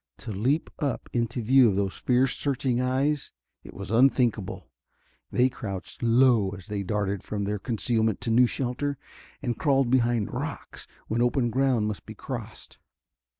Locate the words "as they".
6.57-6.81